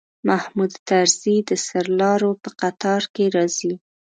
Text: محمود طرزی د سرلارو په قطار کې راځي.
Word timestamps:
محمود 0.27 0.73
طرزی 0.87 1.37
د 1.49 1.51
سرلارو 1.67 2.31
په 2.41 2.49
قطار 2.61 3.01
کې 3.13 3.25
راځي. 3.35 3.73